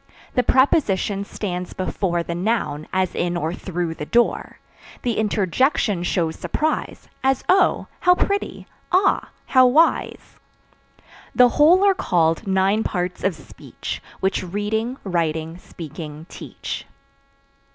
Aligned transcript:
The 0.33 0.41
Preposition 0.41 1.23
stands 1.25 1.73
before 1.73 2.23
The 2.23 2.33
noun, 2.33 2.87
as 2.91 3.13
in 3.13 3.37
or 3.37 3.53
through 3.53 3.93
the 3.93 4.05
door. 4.07 4.57
The 5.03 5.19
Interjection 5.19 6.01
shows 6.01 6.37
surprise 6.37 7.07
As 7.23 7.43
Oh! 7.47 7.85
how 7.99 8.15
pretty, 8.15 8.65
Ah! 8.91 9.29
how 9.45 9.67
wise. 9.67 10.39
The 11.35 11.49
whole 11.49 11.83
are 11.85 11.93
called 11.93 12.47
nine 12.47 12.81
parts 12.83 13.23
of 13.23 13.35
speech, 13.35 14.01
Which 14.21 14.41
reading, 14.41 14.97
writing, 15.03 15.59
speaking 15.59 16.25
teach. 16.29 16.87